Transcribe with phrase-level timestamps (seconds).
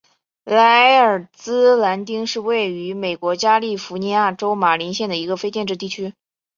[0.45, 6.15] 莱尔兹兰丁是位于美国加利福尼亚州马林县的一个非建制地区。